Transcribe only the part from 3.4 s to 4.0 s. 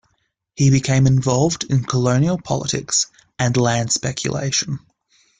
land